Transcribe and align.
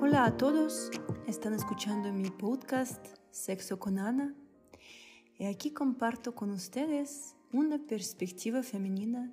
Hola 0.00 0.24
a 0.24 0.36
todos, 0.36 0.90
están 1.26 1.54
escuchando 1.54 2.12
mi 2.12 2.30
podcast 2.30 3.06
Sexo 3.30 3.78
con 3.78 3.98
Ana 3.98 4.34
y 5.38 5.44
aquí 5.44 5.70
comparto 5.70 6.34
con 6.34 6.50
ustedes 6.50 7.36
una 7.52 7.78
perspectiva 7.78 8.62
femenina 8.62 9.32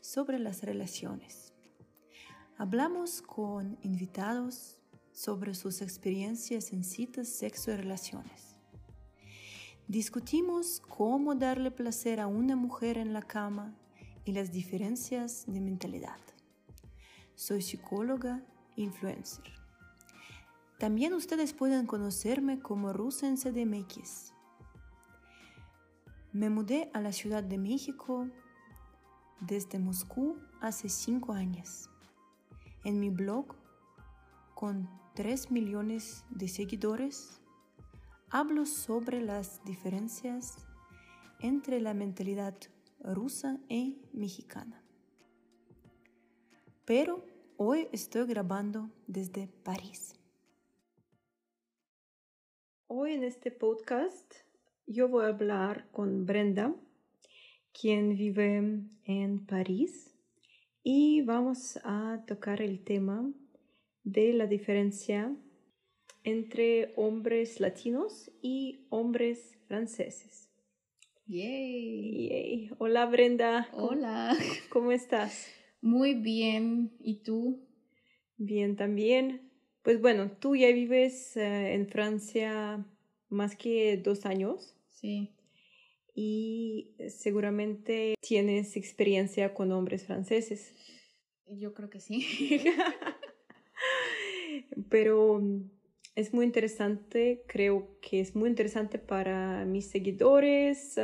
sobre 0.00 0.38
las 0.38 0.62
relaciones. 0.62 1.52
Hablamos 2.56 3.22
con 3.22 3.78
invitados 3.82 4.78
sobre 5.12 5.54
sus 5.54 5.82
experiencias 5.82 6.72
en 6.72 6.84
citas, 6.84 7.28
sexo 7.28 7.70
y 7.70 7.76
relaciones. 7.76 8.56
Discutimos 9.86 10.80
cómo 10.88 11.34
darle 11.34 11.70
placer 11.70 12.20
a 12.20 12.26
una 12.26 12.56
mujer 12.56 12.98
en 12.98 13.12
la 13.12 13.22
cama 13.22 13.76
y 14.24 14.32
las 14.32 14.52
diferencias 14.52 15.44
de 15.46 15.60
mentalidad. 15.60 16.18
Soy 17.34 17.62
psicóloga 17.62 18.42
influencer. 18.76 19.44
También 20.78 21.14
ustedes 21.14 21.52
pueden 21.52 21.86
conocerme 21.86 22.60
como 22.60 22.92
Rusa 22.92 23.28
en 23.28 23.36
CDMX. 23.36 24.32
Me 26.32 26.50
mudé 26.50 26.90
a 26.92 27.00
la 27.00 27.12
Ciudad 27.12 27.44
de 27.44 27.58
México 27.58 28.28
desde 29.40 29.78
Moscú 29.78 30.36
hace 30.60 30.88
cinco 30.88 31.32
años. 31.32 31.90
En 32.82 32.98
mi 32.98 33.10
blog, 33.10 33.54
con 34.54 34.88
3 35.14 35.50
millones 35.50 36.24
de 36.30 36.48
seguidores, 36.48 37.40
hablo 38.30 38.66
sobre 38.66 39.22
las 39.22 39.64
diferencias 39.64 40.66
entre 41.40 41.80
la 41.80 41.94
mentalidad 41.94 42.54
rusa 43.04 43.60
y 43.68 44.00
mexicana. 44.12 44.82
Pero 46.84 47.24
hoy 47.56 47.88
estoy 47.92 48.26
grabando 48.26 48.90
desde 49.06 49.48
París. 49.62 50.14
Hoy 52.86 53.12
en 53.12 53.24
este 53.24 53.50
podcast 53.50 54.34
yo 54.86 55.08
voy 55.08 55.24
a 55.24 55.28
hablar 55.28 55.88
con 55.90 56.26
Brenda, 56.26 56.74
quien 57.72 58.16
vive 58.16 58.84
en 59.04 59.46
París, 59.46 60.14
y 60.82 61.22
vamos 61.22 61.78
a 61.84 62.22
tocar 62.26 62.60
el 62.60 62.84
tema 62.84 63.32
de 64.02 64.34
la 64.34 64.46
diferencia 64.46 65.34
entre 66.22 66.92
hombres 66.96 67.60
latinos 67.60 68.30
y 68.42 68.86
hombres 68.90 69.58
franceses. 69.66 70.53
Yay. 71.26 72.70
Hola 72.76 73.06
Brenda. 73.06 73.70
Hola. 73.72 74.36
¿Cómo 74.68 74.92
estás? 74.92 75.48
Muy 75.80 76.12
bien. 76.12 76.92
¿Y 77.00 77.22
tú? 77.22 77.66
Bien 78.36 78.76
también. 78.76 79.50
Pues 79.82 80.02
bueno, 80.02 80.32
tú 80.38 80.54
ya 80.54 80.70
vives 80.70 81.34
eh, 81.38 81.72
en 81.72 81.88
Francia 81.88 82.84
más 83.30 83.56
que 83.56 83.96
dos 83.96 84.26
años. 84.26 84.76
Sí. 84.90 85.34
Y 86.14 86.94
seguramente 87.08 88.16
tienes 88.20 88.76
experiencia 88.76 89.54
con 89.54 89.72
hombres 89.72 90.04
franceses. 90.04 90.74
Yo 91.46 91.72
creo 91.72 91.88
que 91.88 92.00
sí. 92.00 92.26
Pero 94.90 95.40
es 96.14 96.32
muy 96.32 96.44
interesante, 96.44 97.44
creo 97.46 97.98
que 98.00 98.20
es 98.20 98.34
muy 98.36 98.48
interesante 98.48 98.98
para 98.98 99.64
mis 99.64 99.86
seguidores 99.86 100.98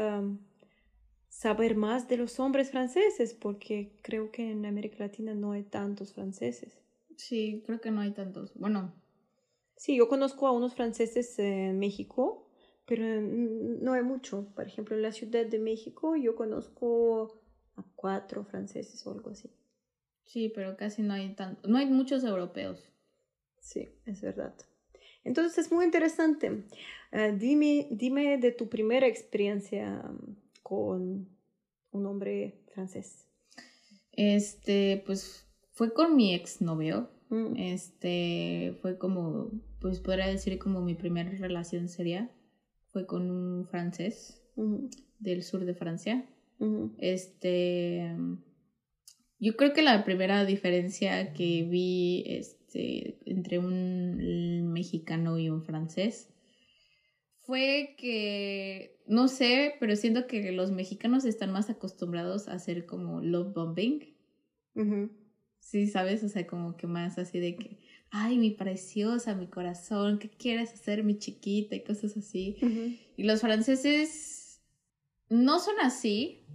saber 1.29 1.75
más 1.75 2.09
de 2.09 2.17
los 2.17 2.39
hombres 2.39 2.71
franceses, 2.71 3.35
porque 3.35 3.97
creo 4.03 4.31
que 4.31 4.51
en 4.51 4.67
América 4.67 4.97
Latina 4.99 5.35
no 5.35 5.53
hay 5.53 5.63
tantos 5.63 6.13
franceses. 6.13 6.81
Sí, 7.17 7.63
creo 7.67 7.81
que 7.81 7.91
no 7.91 8.01
hay 8.01 8.13
tantos. 8.13 8.53
Bueno. 8.55 8.93
Sí, 9.77 9.97
yo 9.97 10.09
conozco 10.09 10.47
a 10.47 10.53
unos 10.53 10.75
franceses 10.75 11.39
en 11.39 11.79
México, 11.79 12.47
pero 12.87 13.05
no 13.23 13.95
hay 13.95 14.03
mucho. 14.03 14.53
Por 14.55 14.67
ejemplo, 14.67 14.97
en 14.97 15.03
la 15.03 15.13
Ciudad 15.13 15.47
de 15.47 15.59
México 15.59 16.17
yo 16.17 16.35
conozco 16.35 17.41
a 17.77 17.85
cuatro 17.97 18.45
franceses 18.45 19.07
o 19.07 19.13
algo 19.13 19.31
así. 19.31 19.51
Sí, 20.25 20.53
pero 20.55 20.77
casi 20.77 21.03
no 21.03 21.15
hay 21.15 21.35
tanto, 21.35 21.69
no 21.69 21.79
hay 21.79 21.87
muchos 21.87 22.23
europeos. 22.25 22.85
Sí, 23.61 23.89
es 24.05 24.21
verdad. 24.21 24.55
Entonces 25.25 25.67
es 25.67 25.73
muy 25.73 25.85
interesante. 25.85 26.51
Uh, 27.13 27.37
dime, 27.37 27.89
dime 27.91 28.39
de 28.39 28.53
tu 28.53 28.69
primera 28.69 29.07
experiencia 29.07 30.03
con 30.63 31.29
un 31.93 32.07
hombre 32.07 32.61
francés. 32.73 33.27
Este, 34.13 35.03
pues 35.07 35.47
fue 35.73 35.93
con 35.93 36.17
mi 36.17 36.35
exnovio. 36.35 37.11
Mm. 37.31 37.57
Este, 37.57 38.77
fue 38.81 38.99
como, 38.99 39.51
pues 39.81 40.01
podría 40.01 40.27
decir 40.27 40.59
como 40.59 40.81
mi 40.81 40.95
primera 40.95 41.31
relación 41.31 41.89
seria. 41.89 42.31
Fue 42.93 43.07
con 43.07 43.31
un 43.31 43.67
francés 43.67 44.43
del 45.21 45.43
sur 45.43 45.65
de 45.65 45.75
Francia. 45.75 46.27
Este, 46.99 48.15
yo 49.39 49.57
creo 49.57 49.73
que 49.73 49.81
la 49.81 50.05
primera 50.05 50.45
diferencia 50.45 51.33
que 51.33 51.63
vi 51.63 52.25
este, 52.27 53.17
entre 53.25 53.59
un 53.59 54.19
mexicano 54.73 55.39
y 55.39 55.51
un 55.51 55.63
francés 55.63 56.29
fue 57.51 57.95
que, 57.99 59.03
no 59.07 59.27
sé, 59.27 59.75
pero 59.81 59.97
siento 59.97 60.27
que 60.27 60.53
los 60.53 60.71
mexicanos 60.71 61.25
están 61.25 61.51
más 61.51 61.69
acostumbrados 61.69 62.47
a 62.47 62.53
hacer 62.53 62.87
como 62.87 63.21
love 63.23 63.53
bombing. 63.55 64.15
Sí, 65.59 65.89
¿sabes? 65.89 66.23
O 66.23 66.29
sea, 66.29 66.47
como 66.47 66.77
que 66.77 66.87
más 66.87 67.19
así 67.19 67.39
de 67.41 67.57
que, 67.57 67.81
ay, 68.11 68.39
mi 68.39 68.51
preciosa, 68.53 69.35
mi 69.35 69.49
corazón, 69.49 70.19
¿qué 70.19 70.31
quieres 70.31 70.73
hacer, 70.73 71.03
mi 71.03 71.19
chiquita? 71.19 71.75
Y 71.75 71.83
cosas 71.83 72.17
así. 72.17 72.57
Y 73.17 73.25
los 73.25 73.41
franceses 73.41 74.63
no 75.29 75.59
son 75.59 75.75
así, 75.83 76.47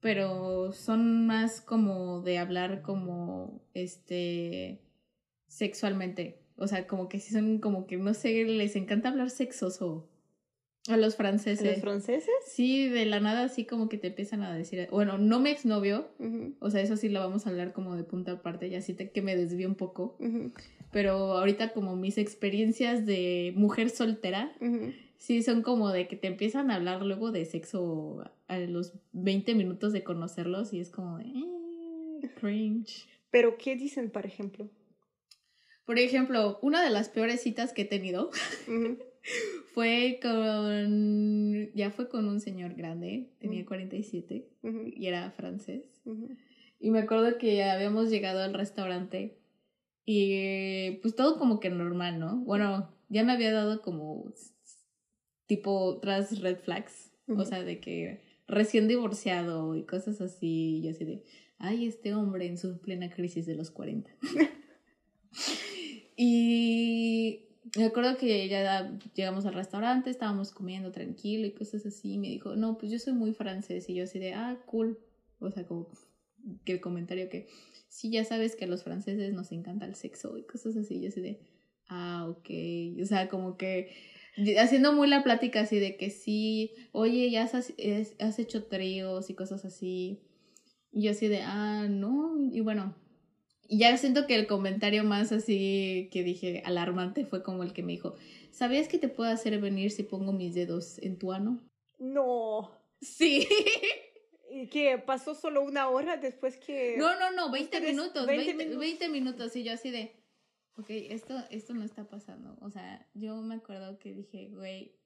pero 0.00 0.72
son 0.72 1.26
más 1.26 1.60
como 1.60 2.22
de 2.22 2.38
hablar 2.38 2.82
como, 2.82 3.68
este, 3.74 4.82
sexualmente. 5.46 6.42
O 6.58 6.66
sea, 6.66 6.86
como 6.86 7.08
que 7.08 7.20
sí 7.20 7.32
son 7.32 7.58
como 7.58 7.86
que, 7.86 7.96
no 7.96 8.14
sé, 8.14 8.44
les 8.44 8.76
encanta 8.76 9.08
hablar 9.08 9.30
sexoso. 9.30 10.08
A 10.88 10.96
los 10.96 11.16
franceses. 11.16 11.66
¿A 11.66 11.72
los 11.72 11.80
franceses? 11.80 12.34
Sí, 12.46 12.88
de 12.88 13.04
la 13.04 13.20
nada 13.20 13.44
así 13.44 13.64
como 13.64 13.88
que 13.88 13.98
te 13.98 14.08
empiezan 14.08 14.42
a 14.42 14.56
decir, 14.56 14.88
bueno, 14.90 15.18
no 15.18 15.38
mi 15.38 15.50
exnovio, 15.50 16.08
o 16.60 16.70
sea, 16.70 16.80
eso 16.80 16.96
sí 16.96 17.10
lo 17.10 17.20
vamos 17.20 17.46
a 17.46 17.50
hablar 17.50 17.72
como 17.72 17.94
de 17.94 18.04
punta 18.04 18.32
aparte, 18.32 18.70
ya 18.70 18.80
sí 18.80 18.94
te, 18.94 19.10
que 19.10 19.20
me 19.20 19.36
desvío 19.36 19.68
un 19.68 19.74
poco, 19.74 20.16
pero 20.90 21.12
ahorita 21.36 21.74
como 21.74 21.94
mis 21.94 22.16
experiencias 22.16 23.04
de 23.04 23.52
mujer 23.54 23.90
soltera, 23.90 24.50
sí 25.18 25.42
son 25.42 25.60
como 25.60 25.90
de 25.90 26.08
que 26.08 26.16
te 26.16 26.26
empiezan 26.26 26.70
a 26.70 26.76
hablar 26.76 27.04
luego 27.04 27.32
de 27.32 27.44
sexo 27.44 28.24
a 28.46 28.58
los 28.58 28.94
20 29.12 29.54
minutos 29.54 29.92
de 29.92 30.02
conocerlos 30.02 30.72
y 30.72 30.80
es 30.80 30.88
como 30.88 31.18
de, 31.18 31.26
eh, 31.26 32.30
cringe. 32.40 33.06
Pero, 33.30 33.58
¿qué 33.58 33.76
dicen, 33.76 34.08
por 34.10 34.24
ejemplo? 34.24 34.70
Por 35.88 35.98
ejemplo, 35.98 36.58
una 36.60 36.84
de 36.84 36.90
las 36.90 37.08
peores 37.08 37.40
citas 37.40 37.72
que 37.72 37.80
he 37.80 37.84
tenido 37.86 38.30
fue 39.72 40.20
con, 40.20 41.72
ya 41.72 41.90
fue 41.90 42.10
con 42.10 42.28
un 42.28 42.42
señor 42.42 42.74
grande, 42.74 43.30
tenía 43.38 43.64
47 43.64 44.50
y 44.94 45.06
era 45.06 45.30
francés. 45.30 45.84
Y 46.78 46.90
me 46.90 46.98
acuerdo 46.98 47.38
que 47.38 47.64
habíamos 47.64 48.10
llegado 48.10 48.42
al 48.42 48.52
restaurante 48.52 49.38
y 50.04 50.98
pues 51.00 51.16
todo 51.16 51.38
como 51.38 51.58
que 51.58 51.70
normal, 51.70 52.18
¿no? 52.18 52.36
Bueno, 52.36 52.94
ya 53.08 53.24
me 53.24 53.32
había 53.32 53.50
dado 53.50 53.80
como 53.80 54.30
tipo 55.46 55.72
otras 55.84 56.42
red 56.42 56.58
flags, 56.58 57.12
o 57.28 57.46
sea, 57.46 57.62
de 57.62 57.80
que 57.80 58.20
recién 58.46 58.88
divorciado 58.88 59.74
y 59.74 59.84
cosas 59.84 60.20
así, 60.20 60.80
y 60.80 60.88
así 60.90 61.06
de, 61.06 61.24
ay, 61.56 61.86
este 61.86 62.12
hombre 62.14 62.46
en 62.46 62.58
su 62.58 62.78
plena 62.78 63.08
crisis 63.08 63.46
de 63.46 63.54
los 63.54 63.70
40. 63.70 64.10
y 66.20 67.44
me 67.76 67.84
acuerdo 67.84 68.16
que 68.16 68.48
ya 68.48 68.90
llegamos 69.14 69.46
al 69.46 69.54
restaurante, 69.54 70.10
estábamos 70.10 70.50
comiendo 70.50 70.90
tranquilo 70.90 71.46
y 71.46 71.52
cosas 71.52 71.86
así, 71.86 72.14
y 72.14 72.18
me 72.18 72.26
dijo, 72.26 72.56
no, 72.56 72.76
pues 72.76 72.90
yo 72.90 72.98
soy 72.98 73.12
muy 73.12 73.32
francés, 73.32 73.88
y 73.88 73.94
yo 73.94 74.02
así 74.02 74.18
de, 74.18 74.34
ah, 74.34 74.58
cool, 74.66 74.98
o 75.38 75.48
sea, 75.52 75.64
como 75.64 75.88
que 76.64 76.72
el 76.72 76.80
comentario 76.80 77.28
que, 77.28 77.46
sí, 77.88 78.10
ya 78.10 78.24
sabes 78.24 78.56
que 78.56 78.64
a 78.64 78.68
los 78.68 78.82
franceses 78.82 79.32
nos 79.32 79.52
encanta 79.52 79.86
el 79.86 79.94
sexo 79.94 80.36
y 80.36 80.42
cosas 80.42 80.76
así, 80.76 81.00
yo 81.00 81.08
así 81.08 81.20
de, 81.20 81.38
ah, 81.88 82.26
ok, 82.28 82.50
o 83.00 83.06
sea, 83.06 83.28
como 83.28 83.56
que 83.56 83.88
haciendo 84.58 84.92
muy 84.92 85.06
la 85.06 85.22
plática 85.22 85.60
así 85.60 85.78
de 85.78 85.96
que 85.96 86.10
sí, 86.10 86.72
oye, 86.90 87.30
ya 87.30 87.44
has, 87.44 87.54
has 88.18 88.38
hecho 88.40 88.64
tríos 88.64 89.30
y 89.30 89.34
cosas 89.34 89.64
así, 89.64 90.18
y 90.90 91.02
yo 91.02 91.12
así 91.12 91.28
de, 91.28 91.42
ah, 91.42 91.86
no, 91.88 92.36
y 92.52 92.58
bueno, 92.58 92.96
y 93.68 93.78
ya 93.78 93.96
siento 93.98 94.26
que 94.26 94.34
el 94.34 94.46
comentario 94.46 95.04
más 95.04 95.30
así 95.30 96.08
que 96.10 96.24
dije 96.24 96.62
alarmante 96.64 97.26
fue 97.26 97.42
como 97.42 97.62
el 97.62 97.74
que 97.74 97.82
me 97.82 97.92
dijo, 97.92 98.16
¿sabías 98.50 98.88
que 98.88 98.98
te 98.98 99.08
puedo 99.08 99.30
hacer 99.30 99.60
venir 99.60 99.90
si 99.90 100.02
pongo 100.02 100.32
mis 100.32 100.54
dedos 100.54 100.98
en 100.98 101.18
tu 101.18 101.32
ano? 101.32 101.60
No. 101.98 102.70
Sí. 103.02 103.46
¿Y 104.50 104.68
qué? 104.68 104.96
¿Pasó 104.96 105.34
solo 105.34 105.62
una 105.62 105.90
hora 105.90 106.16
después 106.16 106.56
que...? 106.56 106.96
No, 106.96 107.18
no, 107.20 107.30
no, 107.32 107.52
20 107.52 107.80
minutos, 107.82 108.26
20, 108.26 108.76
20, 108.76 109.08
minutos. 109.10 109.54
Y 109.54 109.62
yo 109.62 109.74
así 109.74 109.90
de, 109.90 110.16
ok, 110.76 110.86
esto, 110.88 111.34
esto 111.50 111.74
no 111.74 111.84
está 111.84 112.08
pasando. 112.08 112.56
O 112.62 112.70
sea, 112.70 113.06
yo 113.12 113.36
me 113.36 113.56
acuerdo 113.56 113.98
que 113.98 114.14
dije, 114.14 114.48
güey, 114.48 114.96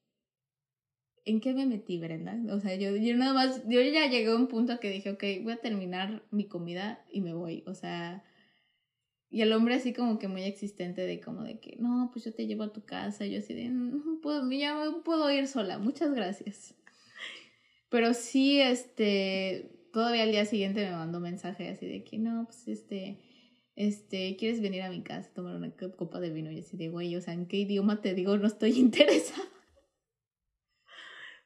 ¿en 1.25 1.41
qué 1.41 1.53
me 1.53 1.67
metí, 1.67 1.99
Brenda? 1.99 2.39
O 2.55 2.61
sea, 2.61 2.77
yo, 2.77 2.95
yo 2.95 3.17
nada 3.17 3.35
más, 3.35 3.63
yo 3.67 3.81
ya 3.81 4.07
llegué 4.07 4.29
a 4.29 4.37
un 4.37 4.47
punto 4.47 4.79
que 4.79 4.91
dije, 4.91 5.11
ok, 5.11 5.25
voy 5.43 5.55
a 5.55 5.61
terminar 5.61 6.23
mi 6.31 6.47
comida 6.47 7.05
y 7.11 7.21
me 7.23 7.35
voy. 7.35 7.65
O 7.67 7.75
sea, 7.75 8.23
y 9.33 9.41
el 9.41 9.55
hombre 9.55 9.77
así 9.77 9.95
como 9.95 10.19
que 10.19 10.29
muy 10.29 10.43
existente 10.43 11.07
de 11.07 11.19
como 11.19 11.43
de 11.43 11.59
que, 11.59 11.77
no, 11.79 12.11
pues 12.13 12.27
yo 12.27 12.35
te 12.35 12.47
llevo 12.47 12.65
a 12.65 12.73
tu 12.73 12.85
casa. 12.85 13.25
Yo 13.25 13.39
así 13.39 13.55
de, 13.55 13.71
no 13.71 14.21
puedo, 14.21 14.49
ya 14.51 14.79
puedo 15.03 15.31
ir 15.31 15.49
sola, 15.49 15.79
muchas 15.79 16.13
gracias. 16.13 16.75
Pero 17.89 18.13
sí, 18.13 18.61
este, 18.61 19.89
todavía 19.91 20.25
al 20.25 20.33
día 20.33 20.45
siguiente 20.45 20.85
me 20.85 20.93
mandó 20.93 21.19
mensaje 21.19 21.71
así 21.71 21.87
de 21.87 22.05
que, 22.05 22.19
no, 22.19 22.45
pues 22.45 22.69
este, 22.69 23.21
este, 23.75 24.37
¿quieres 24.37 24.61
venir 24.61 24.83
a 24.83 24.91
mi 24.91 25.03
casa 25.03 25.31
a 25.31 25.33
tomar 25.33 25.57
una 25.57 25.75
copa 25.97 26.21
de 26.21 26.31
vino? 26.31 26.53
Y 26.53 26.59
así 26.59 26.77
de, 26.77 26.91
güey, 26.91 27.17
o 27.17 27.23
sea, 27.23 27.33
¿en 27.33 27.47
qué 27.47 27.57
idioma 27.57 28.03
te 28.03 28.13
digo? 28.13 28.37
No 28.37 28.47
estoy 28.47 28.73
interesada. 28.79 29.49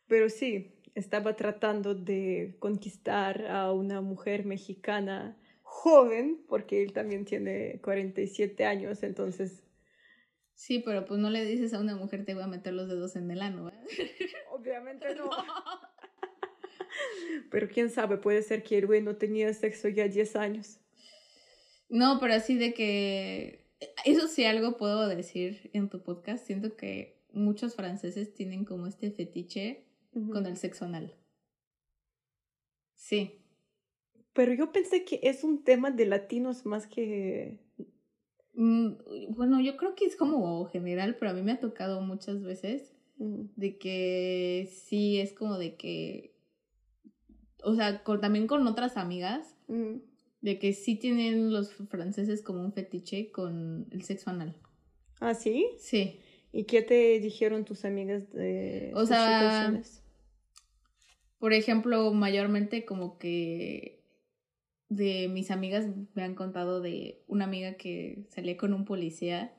Pero 0.09 0.29
sí, 0.29 0.83
estaba 0.97 1.37
tratando 1.37 1.95
de 1.95 2.57
conquistar 2.59 3.47
a 3.47 3.71
una 3.71 4.01
mujer 4.01 4.45
mexicana 4.45 5.39
joven, 5.77 6.43
porque 6.49 6.83
él 6.83 6.95
también 6.95 7.27
tiene 7.27 7.81
47 7.83 8.65
años, 8.65 9.03
entonces... 9.03 9.63
Sí, 10.55 10.79
pero 10.79 11.05
pues 11.05 11.21
no 11.21 11.29
le 11.29 11.45
dices 11.45 11.75
a 11.75 11.81
una 11.81 11.95
mujer 11.95 12.25
te 12.25 12.33
voy 12.33 12.45
a 12.45 12.47
meter 12.47 12.73
los 12.73 12.89
dedos 12.89 13.15
en 13.15 13.31
el 13.31 13.43
ano, 13.43 13.71
Obviamente 14.53 15.15
no. 15.15 15.29
pero 17.51 17.69
quién 17.69 17.91
sabe, 17.91 18.17
puede 18.17 18.43
ser 18.43 18.63
que 18.63 18.79
el 18.79 18.87
güey 18.87 19.03
no 19.03 19.17
tenía 19.17 19.53
sexo 19.53 19.89
ya 19.89 20.09
10 20.09 20.37
años. 20.37 20.81
No, 21.91 22.19
pero 22.21 22.33
así 22.33 22.57
de 22.57 22.73
que... 22.73 23.71
Eso 24.07 24.29
sí 24.29 24.47
algo 24.47 24.79
puedo 24.79 25.07
decir 25.07 25.69
en 25.75 25.91
tu 25.91 26.03
podcast. 26.03 26.47
Siento 26.47 26.75
que 26.75 27.21
muchos 27.33 27.75
franceses 27.75 28.33
tienen 28.33 28.65
como 28.65 28.87
este 28.87 29.11
fetiche 29.11 29.85
con 30.33 30.47
el 30.47 30.57
sexo 30.57 30.87
anal. 30.87 31.15
Sí. 32.95 33.46
Pero 34.37 34.53
yo 34.53 34.71
pensé 34.71 35.05
que 35.05 35.19
es 35.23 35.45
un 35.45 35.65
tema 35.65 35.91
de 35.91 36.05
latinos 36.05 36.67
más 36.67 36.87
que... 36.87 37.59
Mm, 38.53 38.91
bueno, 39.31 39.63
yo 39.63 39.79
creo 39.79 39.95
que 39.95 40.05
es 40.05 40.15
como 40.15 40.67
general, 40.67 41.17
pero 41.19 41.31
a 41.31 41.35
mí 41.35 41.41
me 41.41 41.53
ha 41.53 41.61
tocado 41.61 42.03
muchas 42.03 42.43
veces 42.43 42.93
de 43.17 43.79
que 43.79 44.71
sí 44.71 45.19
es 45.19 45.33
como 45.33 45.57
de 45.57 45.77
que... 45.77 46.37
O 47.65 47.75
sea, 47.75 48.05
también 48.21 48.47
con 48.47 48.67
otras 48.67 48.99
amigas, 48.99 49.57
de 50.43 50.59
que 50.59 50.75
sí 50.75 50.97
tienen 50.97 51.51
los 51.51 51.73
franceses 51.73 52.43
como 52.43 52.61
un 52.61 52.75
fetiche 52.75 53.33
con 53.33 53.89
el 53.91 54.03
sexo 54.03 54.29
anal. 54.29 54.55
¿Ah, 55.19 55.33
sí? 55.33 55.71
Sí. 55.79 56.21
¿Y 56.53 56.65
qué 56.65 56.83
te 56.83 57.19
dijeron 57.21 57.65
tus 57.65 57.87
amigas 57.87 58.31
de 58.33 58.93
o 58.95 59.07
sea, 59.07 59.81
Por 61.39 61.55
ejemplo, 61.55 62.13
mayormente 62.13 62.85
como 62.85 63.19
que 63.19 63.97
de 64.89 65.29
mis 65.29 65.51
amigas 65.51 65.87
me 66.15 66.23
han 66.23 66.35
contado 66.35 66.81
de 66.81 67.23
una 67.27 67.45
amiga 67.45 67.75
que 67.75 68.25
salía 68.29 68.57
con 68.57 68.73
un 68.73 68.85
policía, 68.85 69.53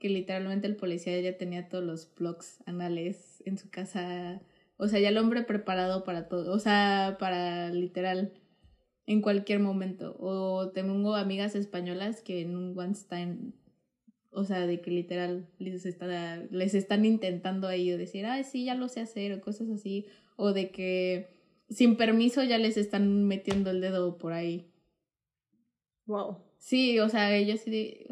que 0.00 0.08
literalmente 0.08 0.66
el 0.66 0.74
policía 0.74 1.20
ya 1.20 1.38
tenía 1.38 1.68
todos 1.68 1.84
los 1.84 2.12
blogs 2.16 2.58
anales 2.66 3.40
en 3.46 3.56
su 3.56 3.70
casa. 3.70 4.42
O 4.76 4.88
sea, 4.88 4.98
ya 4.98 5.10
el 5.10 5.18
hombre 5.18 5.42
preparado 5.42 6.02
para 6.02 6.28
todo, 6.28 6.52
o 6.52 6.58
sea, 6.58 7.16
para 7.20 7.70
literal 7.70 8.32
en 9.06 9.20
cualquier 9.20 9.60
momento. 9.60 10.16
O 10.18 10.70
tengo 10.70 11.14
amigas 11.14 11.54
españolas 11.54 12.20
que 12.20 12.40
en 12.40 12.56
un 12.56 12.76
one 12.76 12.96
time, 13.08 13.52
o 14.30 14.44
sea, 14.44 14.66
de 14.66 14.80
que 14.80 14.90
literal 14.90 15.46
les, 15.58 15.86
está, 15.86 16.36
les 16.50 16.74
están 16.74 17.04
intentando 17.04 17.68
ahí 17.68 17.90
decir, 17.90 18.26
ay, 18.26 18.42
sí, 18.42 18.64
ya 18.64 18.74
lo 18.74 18.88
sé 18.88 19.00
hacer, 19.00 19.32
o 19.34 19.40
cosas 19.40 19.70
así. 19.70 20.06
O 20.36 20.52
de 20.52 20.70
que 20.70 21.33
sin 21.68 21.96
permiso 21.96 22.42
ya 22.42 22.58
les 22.58 22.76
están 22.76 23.24
metiendo 23.24 23.70
el 23.70 23.80
dedo 23.80 24.18
por 24.18 24.32
ahí. 24.32 24.70
Wow. 26.06 26.38
Sí, 26.58 26.98
o 26.98 27.08
sea, 27.08 27.34
ellos 27.34 27.60
sí, 27.60 28.06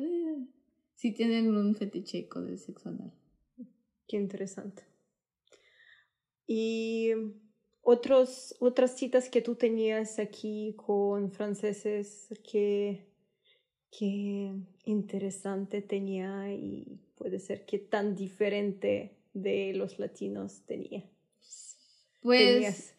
sí 0.95 1.13
tienen 1.13 1.55
un 1.57 1.75
fetiche 1.75 2.29
con 2.29 2.49
el 2.49 2.59
sexo 2.59 2.89
anal. 2.89 3.13
Qué 4.07 4.17
interesante. 4.17 4.83
Y 6.47 7.11
otros, 7.83 8.55
otras 8.61 8.97
citas 8.97 9.29
que 9.29 9.43
tú 9.43 9.55
tenías 9.57 10.19
aquí 10.19 10.75
con 10.77 11.33
franceses 11.33 12.29
que, 12.51 13.07
que 13.91 14.53
interesante 14.85 15.83
tenía 15.83 16.53
y 16.53 17.01
puede 17.17 17.39
ser 17.39 17.65
que 17.65 17.79
tan 17.79 18.15
diferente 18.15 19.17
de 19.33 19.73
los 19.75 19.99
latinos 19.99 20.63
tenía. 20.67 21.05
Pues, 22.23 22.95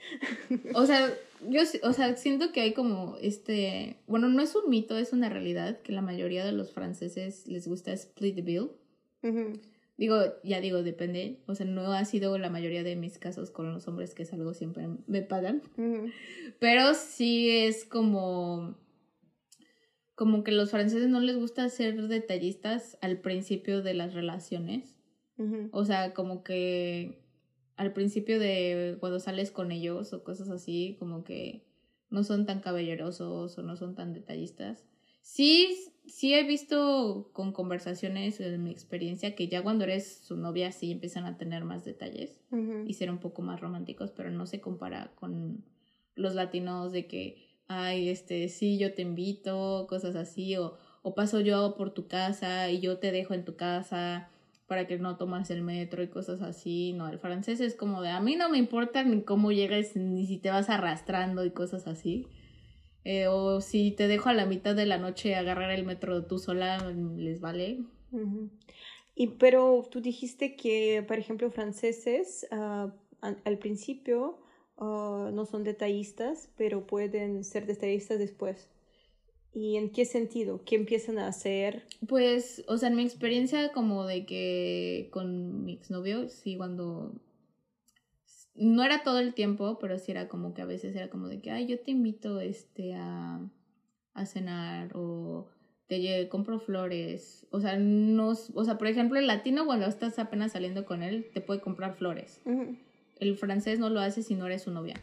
o 0.73 0.85
sea, 0.85 1.13
yo 1.49 1.61
o 1.83 1.93
sea, 1.93 2.15
siento 2.15 2.51
que 2.51 2.61
hay 2.61 2.73
como 2.73 3.17
este, 3.21 3.97
bueno, 4.05 4.27
no 4.27 4.41
es 4.41 4.55
un 4.55 4.69
mito, 4.69 4.97
es 4.97 5.13
una 5.13 5.29
realidad 5.29 5.79
que 5.81 5.93
la 5.93 6.01
mayoría 6.01 6.45
de 6.45 6.51
los 6.51 6.71
franceses 6.71 7.47
les 7.47 7.67
gusta 7.67 7.93
split 7.93 8.35
the 8.35 8.41
bill. 8.41 8.71
Digo, 9.95 10.17
ya 10.43 10.59
digo, 10.59 10.83
depende, 10.83 11.43
o 11.47 11.55
sea, 11.55 11.65
no 11.65 11.93
ha 11.93 12.03
sido 12.03 12.37
la 12.37 12.49
mayoría 12.49 12.83
de 12.83 12.95
mis 12.95 13.17
casos 13.17 13.51
con 13.51 13.71
los 13.71 13.87
hombres 13.87 14.13
que 14.13 14.25
salgo 14.25 14.53
siempre 14.53 14.87
me 15.07 15.21
pagan, 15.21 15.61
pero 16.59 16.93
sí 16.93 17.49
es 17.49 17.85
como, 17.85 18.75
como 20.15 20.43
que 20.43 20.51
los 20.51 20.71
franceses 20.71 21.09
no 21.09 21.21
les 21.21 21.37
gusta 21.37 21.69
ser 21.69 22.07
detallistas 22.07 22.97
al 23.01 23.19
principio 23.21 23.81
de 23.81 23.93
las 23.93 24.13
relaciones. 24.13 24.97
O 25.71 25.85
sea, 25.85 26.13
como 26.13 26.43
que 26.43 27.22
al 27.75 27.93
principio 27.93 28.39
de 28.39 28.97
cuando 28.99 29.19
sales 29.19 29.51
con 29.51 29.71
ellos 29.71 30.13
o 30.13 30.23
cosas 30.23 30.49
así, 30.49 30.95
como 30.99 31.23
que 31.23 31.65
no 32.09 32.23
son 32.23 32.45
tan 32.45 32.59
caballerosos 32.59 33.57
o 33.57 33.63
no 33.63 33.75
son 33.75 33.95
tan 33.95 34.13
detallistas. 34.13 34.85
Sí, 35.21 35.75
sí 36.05 36.33
he 36.33 36.43
visto 36.43 37.29
con 37.33 37.53
conversaciones 37.53 38.39
en 38.39 38.63
mi 38.63 38.71
experiencia 38.71 39.35
que 39.35 39.47
ya 39.47 39.63
cuando 39.63 39.85
eres 39.85 40.17
su 40.17 40.35
novia 40.35 40.71
sí 40.71 40.91
empiezan 40.91 41.25
a 41.25 41.37
tener 41.37 41.63
más 41.63 41.85
detalles 41.85 42.39
y 42.85 42.93
ser 42.93 43.09
un 43.09 43.19
poco 43.19 43.41
más 43.41 43.61
románticos, 43.61 44.11
pero 44.11 44.29
no 44.29 44.45
se 44.45 44.59
compara 44.61 45.13
con 45.15 45.63
los 46.15 46.35
latinos 46.35 46.91
de 46.91 47.07
que, 47.07 47.37
ay, 47.67 48.09
este, 48.09 48.49
sí, 48.49 48.77
yo 48.77 48.93
te 48.93 49.01
invito, 49.01 49.87
cosas 49.89 50.15
así, 50.15 50.55
o, 50.57 50.77
o 51.01 51.15
paso 51.15 51.39
yo 51.39 51.75
por 51.75 51.91
tu 51.91 52.07
casa 52.07 52.69
y 52.69 52.81
yo 52.81 52.99
te 52.99 53.11
dejo 53.11 53.33
en 53.33 53.45
tu 53.45 53.55
casa 53.55 54.29
para 54.73 54.87
que 54.87 54.97
no 54.97 55.17
tomas 55.17 55.51
el 55.51 55.61
metro 55.61 56.01
y 56.01 56.07
cosas 56.07 56.41
así. 56.41 56.93
No, 56.93 57.07
el 57.07 57.19
francés 57.19 57.61
es 57.61 57.75
como 57.75 58.01
de 58.01 58.09
a 58.09 58.19
mí 58.19 58.35
no 58.35 58.49
me 58.49 58.57
importa 58.57 59.03
ni 59.03 59.21
cómo 59.21 59.51
llegues, 59.51 59.95
ni 59.95 60.25
si 60.25 60.39
te 60.39 60.49
vas 60.49 60.67
arrastrando 60.67 61.45
y 61.45 61.51
cosas 61.51 61.85
así. 61.85 62.25
Eh, 63.03 63.27
o 63.27 63.61
si 63.61 63.91
te 63.91 64.07
dejo 64.07 64.29
a 64.29 64.33
la 64.33 64.47
mitad 64.47 64.73
de 64.73 64.87
la 64.87 64.97
noche 64.97 65.35
agarrar 65.35 65.69
el 65.69 65.85
metro 65.85 66.25
tú 66.25 66.39
sola, 66.39 66.91
les 67.15 67.39
vale. 67.39 67.83
Y 69.13 69.27
pero 69.27 69.87
tú 69.91 70.01
dijiste 70.01 70.55
que, 70.55 71.05
por 71.07 71.19
ejemplo, 71.19 71.51
franceses 71.51 72.47
uh, 72.51 72.89
al 73.21 73.57
principio 73.59 74.39
uh, 74.77 75.29
no 75.31 75.45
son 75.45 75.63
detallistas, 75.63 76.49
pero 76.57 76.87
pueden 76.87 77.43
ser 77.43 77.67
detallistas 77.67 78.17
después. 78.17 78.71
¿Y 79.53 79.77
en 79.77 79.91
qué 79.91 80.05
sentido? 80.05 80.61
¿Qué 80.65 80.75
empiezan 80.75 81.19
a 81.19 81.27
hacer? 81.27 81.83
Pues, 82.07 82.63
o 82.67 82.77
sea, 82.77 82.89
en 82.89 82.95
mi 82.95 83.03
experiencia 83.03 83.71
como 83.71 84.05
de 84.05 84.25
que 84.25 85.09
con 85.11 85.63
mi 85.63 85.73
exnovio, 85.73 86.29
sí, 86.29 86.57
cuando... 86.57 87.13
No 88.55 88.83
era 88.83 89.03
todo 89.03 89.19
el 89.19 89.33
tiempo, 89.33 89.79
pero 89.79 89.97
sí 89.97 90.11
era 90.11 90.27
como 90.27 90.53
que 90.53 90.61
a 90.61 90.65
veces 90.65 90.95
era 90.95 91.09
como 91.09 91.27
de 91.27 91.41
que, 91.41 91.49
ay, 91.49 91.65
yo 91.67 91.79
te 91.79 91.91
invito 91.91 92.39
este, 92.39 92.93
a, 92.93 93.39
a 94.13 94.25
cenar 94.25 94.91
o 94.95 95.47
te 95.87 96.29
compro 96.29 96.59
flores. 96.59 97.47
O 97.51 97.59
sea, 97.59 97.77
no, 97.77 98.29
o 98.29 98.63
sea, 98.63 98.77
por 98.77 98.87
ejemplo, 98.87 99.19
el 99.19 99.27
latino 99.27 99.65
cuando 99.65 99.85
estás 99.87 100.19
apenas 100.19 100.53
saliendo 100.53 100.85
con 100.85 101.03
él, 101.03 101.29
te 101.33 101.41
puede 101.41 101.61
comprar 101.61 101.95
flores. 101.95 102.41
El 103.19 103.37
francés 103.37 103.79
no 103.79 103.89
lo 103.89 103.99
hace 103.99 104.23
si 104.23 104.35
no 104.35 104.45
eres 104.45 104.63
su 104.63 104.71
novia. 104.71 105.01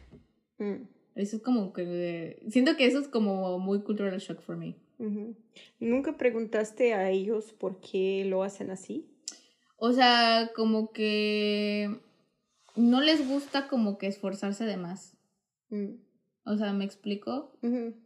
Mm. 0.57 0.83
Eso 1.15 1.37
es 1.37 1.41
como 1.41 1.73
que... 1.73 2.41
Siento 2.49 2.75
que 2.77 2.85
eso 2.85 2.99
es 2.99 3.07
como 3.07 3.59
muy 3.59 3.81
cultural 3.81 4.17
shock 4.19 4.41
for 4.41 4.57
me. 4.57 4.75
¿Nunca 5.79 6.17
preguntaste 6.17 6.93
a 6.93 7.09
ellos 7.09 7.53
por 7.53 7.79
qué 7.79 8.23
lo 8.25 8.43
hacen 8.43 8.69
así? 8.69 9.07
O 9.77 9.93
sea, 9.93 10.51
como 10.55 10.91
que 10.91 11.89
no 12.75 13.01
les 13.01 13.27
gusta 13.27 13.67
como 13.67 13.97
que 13.97 14.07
esforzarse 14.07 14.65
de 14.65 14.77
más. 14.77 15.17
Mm. 15.69 15.95
O 16.45 16.57
sea, 16.57 16.73
¿me 16.73 16.85
explico? 16.85 17.51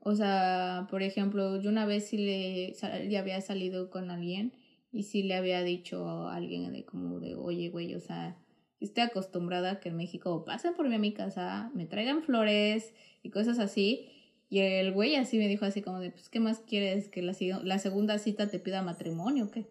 O 0.02 0.16
sea, 0.16 0.88
por 0.90 1.04
ejemplo, 1.04 1.60
yo 1.62 1.70
una 1.70 1.86
vez 1.86 2.08
sí 2.08 2.18
le, 2.18 2.74
ya 3.10 3.20
había 3.20 3.40
salido 3.42 3.90
con 3.90 4.12
alguien 4.12 4.54
y 4.92 5.04
sí 5.04 5.24
le 5.24 5.36
había 5.36 5.64
dicho 5.64 6.06
a 6.08 6.36
alguien 6.36 6.72
de 6.74 6.86
como 6.86 7.20
de, 7.20 7.36
oye, 7.36 7.70
güey, 7.70 7.96
o 7.96 8.00
sea, 8.00 8.38
estoy 8.80 9.04
acostumbrada 9.04 9.72
a 9.72 9.80
que 9.80 9.90
en 9.90 9.98
México 9.98 10.44
pasen 10.46 10.74
por 10.74 10.88
mí 10.88 10.96
a 10.96 11.00
mi 11.00 11.14
casa, 11.14 11.72
me 11.74 11.86
traigan 11.86 12.24
flores 12.24 12.94
y 13.24 13.30
cosas 13.30 13.60
así. 13.60 14.10
Y 14.50 14.60
el 14.60 14.94
güey 14.94 15.16
así 15.16 15.38
me 15.38 15.48
dijo 15.48 15.66
así 15.66 15.82
como 15.82 16.00
de, 16.00 16.12
pues, 16.12 16.30
¿qué 16.30 16.40
más 16.40 16.60
quieres? 16.60 17.10
¿Que 17.10 17.22
la, 17.22 17.36
la 17.64 17.80
segunda 17.80 18.20
cita 18.20 18.50
te 18.50 18.60
pida 18.60 18.82
matrimonio 18.82 19.46
o 19.46 19.52
qué? 19.52 19.68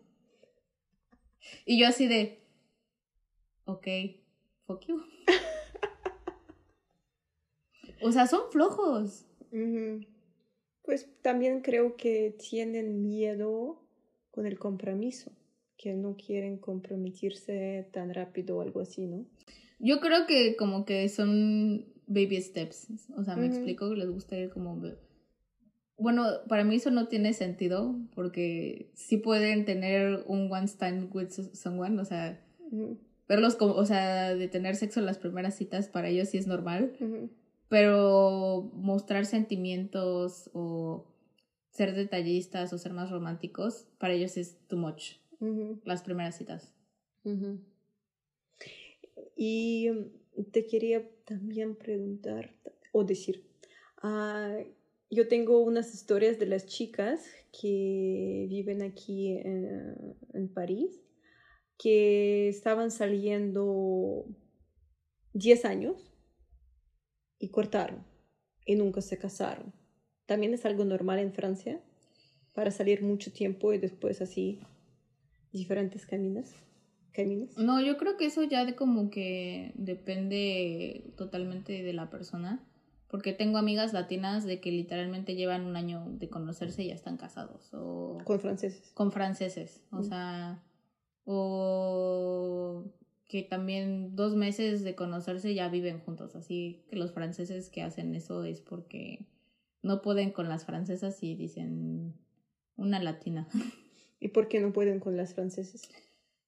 Y 1.65 1.79
yo 1.79 1.87
así 1.87 2.09
de, 2.09 2.41
ok, 3.67 3.87
fuck 4.67 4.85
you. 4.87 5.03
o 8.03 8.13
sea, 8.13 8.27
son 8.27 8.51
flojos. 8.51 9.27
Pues 10.83 11.09
también 11.23 11.61
creo 11.61 11.97
que 11.97 12.37
tienen 12.51 13.03
miedo 13.03 13.81
con 14.31 14.47
el 14.47 14.59
compromiso, 14.59 15.31
que 15.76 15.95
no 15.95 16.16
quieren 16.16 16.59
comprometerse 16.59 17.88
tan 17.93 18.12
rápido 18.14 18.59
o 18.59 18.61
algo 18.61 18.81
así, 18.81 19.07
¿no? 19.07 19.26
Yo 19.78 20.00
creo 20.00 20.26
que 20.26 20.57
como 20.57 20.85
que 20.85 21.09
son 21.09 21.87
baby 22.07 22.40
steps, 22.40 22.88
o 23.16 23.25
sea, 23.25 23.37
me 23.37 23.47
explico 23.47 23.90
que 23.90 23.97
les 23.97 24.11
gusta 24.11 24.37
ir 24.37 24.50
como... 24.50 24.81
Bueno, 25.97 26.25
para 26.49 26.64
mí 26.64 26.76
eso 26.76 26.90
no 26.90 27.09
tiene 27.09 27.33
sentido 27.33 27.95
porque 28.14 28.90
sí 28.95 29.16
pueden 29.16 29.64
tener 29.64 30.25
un 30.26 30.50
one 30.52 30.66
stand 30.66 31.14
with 31.14 31.28
someone, 31.28 32.00
o 32.00 32.04
sea, 32.04 32.45
verlos 33.28 33.57
como, 33.57 33.75
o 33.75 33.87
sea, 33.87 34.35
de 34.35 34.49
tener 34.49 34.76
sexo 34.76 35.00
en 35.00 35.07
las 35.07 35.19
primeras 35.19 35.54
citas 35.54 35.88
para 35.88 36.09
ellos 36.09 36.28
sí 36.31 36.38
es 36.38 36.47
normal, 36.47 36.93
pero 37.69 38.71
mostrar 38.75 39.26
sentimientos 39.26 40.50
o 40.52 41.07
ser 41.71 41.95
detallistas 41.95 42.73
o 42.73 42.78
ser 42.78 42.93
más 42.93 43.11
románticos, 43.11 43.87
para 43.99 44.14
ellos 44.14 44.37
es 44.37 44.57
too 44.69 44.76
much, 44.76 45.14
las 45.85 46.03
primeras 46.03 46.37
citas. 46.37 46.75
Y 49.37 49.89
um, 49.91 50.11
te 50.53 50.67
quería 50.67 51.09
también 51.25 51.77
preguntar 51.77 52.55
o 52.93 53.05
decir, 53.05 53.45
uh, 54.03 54.65
yo 55.11 55.29
tengo 55.29 55.61
unas 55.61 55.95
historias 55.95 56.39
de 56.39 56.47
las 56.47 56.67
chicas 56.67 57.25
que 57.59 58.47
viven 58.49 58.83
aquí 58.83 59.33
en, 59.33 60.17
en 60.33 60.49
París, 60.53 61.01
que 61.79 62.49
estaban 62.49 62.91
saliendo 62.91 64.27
10 65.33 65.65
años 65.65 66.13
y 67.39 67.49
cortaron 67.51 68.05
y 68.65 68.77
nunca 68.77 69.01
se 69.01 69.19
casaron. 69.19 69.73
También 70.27 70.55
es 70.55 70.65
algo 70.65 70.85
normal 70.85 71.19
en 71.19 71.33
Francia 71.33 71.81
para 72.55 72.71
salir 72.71 73.03
mucho 73.03 73.33
tiempo 73.33 73.73
y 73.73 73.79
después 73.79 74.21
así 74.23 74.61
diferentes 75.55 76.05
caminos. 76.05 76.53
caminos. 77.13 77.57
No, 77.57 77.81
yo 77.81 77.97
creo 77.97 78.17
que 78.17 78.27
eso 78.27 78.43
ya 78.43 78.65
de 78.67 78.75
como 78.75 79.09
que 79.09 79.73
depende 79.77 81.13
totalmente 81.17 81.83
de 81.83 81.93
la 81.95 82.11
persona. 82.11 82.63
Porque 83.09 83.33
tengo 83.33 83.59
amigas 83.59 83.93
latinas 83.93 84.45
de 84.45 84.61
que 84.61 84.73
literalmente 84.73 85.37
llevan 85.37 85.67
un 85.67 85.77
año 85.77 86.05
de 86.09 86.29
conocerse 86.29 86.83
y 86.83 86.89
ya 86.89 86.95
están 86.95 87.17
casados. 87.17 87.73
O... 87.73 88.19
Con 88.25 88.41
franceses. 88.41 88.91
Con 88.93 89.13
franceses. 89.13 89.81
O 89.93 90.03
sea. 90.03 90.61
O 91.25 92.85
que 93.27 93.43
también 93.43 94.17
dos 94.17 94.35
meses 94.35 94.83
de 94.83 94.95
conocerse 94.95 95.55
ya 95.55 95.69
viven 95.69 96.01
juntos. 96.01 96.35
Así 96.35 96.85
que 96.89 96.97
los 96.97 97.13
franceses 97.13 97.71
que 97.71 97.83
hacen 97.83 98.15
eso 98.15 98.43
es 98.45 98.61
porque 98.61 99.25
no 99.83 100.03
pueden 100.03 100.33
con 100.33 100.49
las 100.49 100.65
francesas 100.65 101.23
y 101.23 101.35
dicen 101.37 102.15
una 102.77 103.01
latina. 103.01 103.49
¿Y 104.21 104.28
por 104.28 104.49
qué 104.49 104.61
no 104.61 104.73
pueden 104.73 105.00
con 105.00 105.16
las 105.16 105.35
francesas? 105.35 105.88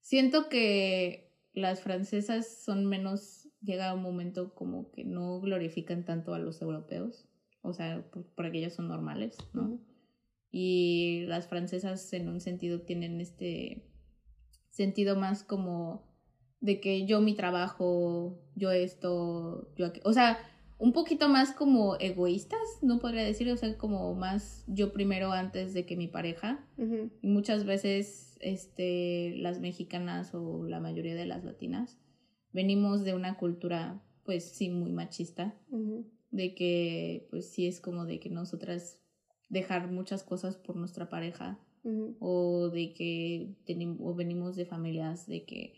Siento 0.00 0.48
que 0.48 1.32
las 1.52 1.80
francesas 1.80 2.46
son 2.64 2.86
menos, 2.86 3.48
llega 3.60 3.94
un 3.94 4.02
momento 4.02 4.54
como 4.54 4.90
que 4.92 5.04
no 5.04 5.40
glorifican 5.40 6.04
tanto 6.04 6.34
a 6.34 6.38
los 6.38 6.62
europeos, 6.62 7.26
o 7.62 7.72
sea, 7.72 8.04
porque 8.36 8.58
ellos 8.58 8.74
son 8.74 8.88
normales, 8.88 9.36
¿no? 9.52 9.80
Y 10.50 11.24
las 11.26 11.48
francesas 11.48 12.12
en 12.12 12.28
un 12.28 12.40
sentido 12.40 12.82
tienen 12.82 13.20
este 13.20 13.90
sentido 14.70 15.16
más 15.16 15.42
como 15.42 16.06
de 16.60 16.80
que 16.80 17.06
yo 17.06 17.20
mi 17.20 17.34
trabajo, 17.34 18.38
yo 18.54 18.70
esto, 18.70 19.72
yo 19.76 19.86
aquí, 19.86 20.00
o 20.04 20.12
sea, 20.12 20.38
un 20.78 20.92
poquito 20.92 21.28
más 21.28 21.52
como 21.52 21.96
egoístas, 21.98 22.60
no 22.82 22.98
podría 22.98 23.22
decir, 23.22 23.50
o 23.50 23.56
sea, 23.56 23.76
como 23.78 24.14
más 24.14 24.64
yo 24.66 24.92
primero 24.92 25.32
antes 25.32 25.72
de 25.72 25.86
que 25.86 25.96
mi 25.96 26.08
pareja. 26.08 26.66
Y 27.22 27.28
muchas 27.28 27.64
veces 27.64 28.36
este, 28.40 29.34
las 29.36 29.60
mexicanas 29.60 30.34
o 30.34 30.64
la 30.66 30.80
mayoría 30.80 31.14
de 31.14 31.26
las 31.26 31.44
latinas 31.44 31.98
venimos 32.52 33.04
de 33.04 33.14
una 33.14 33.36
cultura, 33.36 34.02
pues 34.24 34.44
sí, 34.44 34.68
muy 34.70 34.92
machista, 34.92 35.54
de 36.30 36.54
que, 36.54 37.26
pues 37.30 37.50
sí, 37.50 37.66
es 37.66 37.80
como 37.80 38.04
de 38.04 38.20
que 38.20 38.30
nosotras 38.30 39.00
dejar 39.48 39.90
muchas 39.90 40.24
cosas 40.24 40.56
por 40.56 40.76
nuestra 40.76 41.08
pareja 41.08 41.60
o 42.18 42.68
de 42.68 42.94
que 42.94 43.54
tenemos, 43.64 44.16
venimos 44.16 44.56
de 44.56 44.66
familias 44.66 45.26
de 45.28 45.44
que 45.44 45.74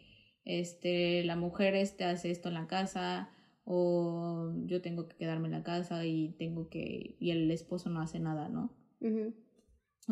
este, 0.47 1.23
la 1.25 1.37
mujer 1.37 1.75
este 1.75 2.05
hace 2.05 2.31
esto 2.31 2.49
en 2.49 2.55
la 2.55 2.67
casa 2.67 3.31
o 3.71 4.51
yo 4.65 4.81
tengo 4.81 5.09
que 5.09 5.17
quedarme 5.17 5.49
en 5.49 5.53
la 5.53 5.63
casa 5.63 6.07
y 6.07 6.31
tengo 6.39 6.71
que 6.71 7.17
y 7.21 7.33
el 7.33 7.51
esposo 7.51 7.91
no 7.91 8.01
hace 8.01 8.19
nada, 8.19 8.49
¿no? 8.49 8.75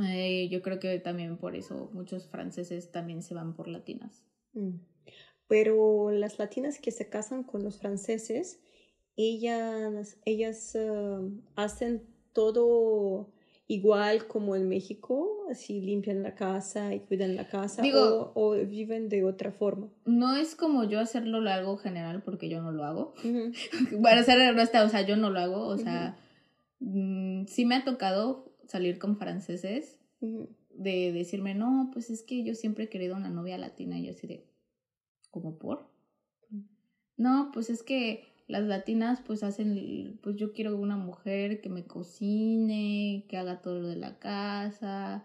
Eh, 0.05 0.49
yo 0.51 0.61
creo 0.61 0.79
que 0.79 0.99
también 0.99 1.39
por 1.39 1.57
eso 1.57 1.91
muchos 1.95 2.29
franceses 2.29 2.93
también 2.93 3.23
se 3.23 3.33
van 3.33 3.57
por 3.57 3.69
latinas. 3.69 4.27
Mm. 4.53 4.77
Pero 5.49 6.11
las 6.11 6.39
latinas 6.39 6.79
que 6.79 6.91
se 6.91 7.09
casan 7.09 7.45
con 7.45 7.65
los 7.65 7.79
franceses, 7.79 8.61
ellas, 9.17 10.19
ellas 10.27 10.75
eh, 10.75 11.19
hacen 11.55 12.03
todo 12.35 13.33
igual 13.69 14.27
como 14.27 14.55
en 14.55 14.69
México, 14.69 15.47
así 15.51 15.81
limpian 15.81 16.23
la 16.23 16.35
casa 16.35 16.95
y 16.95 17.01
cuidan 17.01 17.35
la 17.35 17.49
casa 17.49 17.83
o, 18.35 18.55
viven 18.67 19.09
de 19.09 19.25
otra 19.25 19.51
forma. 19.51 19.89
No 20.05 20.37
es 20.37 20.55
como 20.55 20.85
yo 20.85 21.01
hacerlo 21.01 21.41
lo 21.41 21.51
hago 21.51 21.77
general 21.77 22.23
porque 22.23 22.49
yo 22.49 22.63
no 22.63 22.71
lo 22.71 22.85
hago. 22.85 23.15
Para 24.03 24.23
ser 24.25 24.51
honesta, 24.51 24.85
o 24.85 24.89
sea, 24.89 25.03
yo 25.03 25.17
no 25.17 25.31
lo 25.31 25.41
hago, 25.41 25.67
o 25.67 25.79
sea, 25.79 26.17
mm, 26.81 27.47
sí 27.47 27.65
me 27.65 27.77
ha 27.77 27.85
tocado 27.85 28.57
salir 28.69 28.99
con 28.99 29.17
franceses 29.17 29.99
de 30.21 31.13
decirme, 31.13 31.55
no, 31.55 31.91
pues 31.93 32.11
es 32.11 32.23
que 32.23 32.45
yo 32.45 32.55
siempre 32.55 32.85
he 32.85 32.89
querido 32.89 33.17
una 33.17 33.31
novia 33.31 33.59
latina 33.59 33.99
y 33.99 34.07
yo 34.07 34.13
así 34.13 34.27
de, 34.27 34.47
¿como 35.31 35.59
por? 35.59 35.91
No, 37.17 37.51
pues 37.53 37.71
es 37.71 37.83
que 37.83 38.25
las 38.47 38.63
latinas 38.65 39.21
pues 39.27 39.43
hacen, 39.43 40.19
pues 40.23 40.37
yo 40.37 40.53
quiero 40.53 40.77
una 40.77 40.97
mujer 40.97 41.61
que 41.61 41.69
me 41.69 41.85
cocine, 41.85 43.25
que 43.29 43.37
haga 43.37 43.61
todo 43.61 43.81
lo 43.81 43.89
de 43.89 43.97
la 43.97 44.19
casa, 44.19 45.25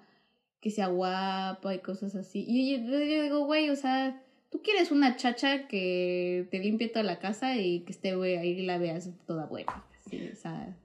que 0.59 0.71
sea 0.71 0.87
guapa 0.87 1.75
y 1.75 1.79
cosas 1.79 2.15
así. 2.15 2.43
Y 2.47 2.83
yo, 2.83 2.97
digo, 2.99 3.45
güey, 3.45 3.69
o 3.69 3.75
sea, 3.75 4.23
tú 4.49 4.61
quieres 4.63 4.91
una 4.91 5.15
chacha 5.17 5.67
que 5.67 6.47
te 6.49 6.59
limpie 6.59 6.87
toda 6.87 7.03
la 7.03 7.19
casa 7.19 7.57
y 7.57 7.81
que 7.81 7.91
esté, 7.91 8.15
güey, 8.15 8.37
ahí 8.37 8.65
la 8.65 8.79
veas 8.79 9.09
toda 9.27 9.45
buena. 9.45 9.83
Así, 9.97 10.27
o 10.31 10.35
sea, 10.35 10.75